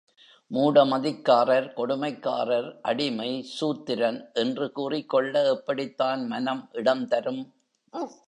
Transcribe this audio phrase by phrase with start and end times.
[0.47, 7.43] மூட மதிக்காரர், கொடுமைக்காரர், அடிமை, சூத்திரன் என்று கூறிக்கொள்ள எப்படித்தான் மனம் இடந்தரும்?